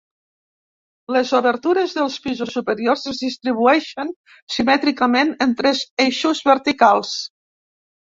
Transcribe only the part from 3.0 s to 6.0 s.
es distribueixen simètricament en tres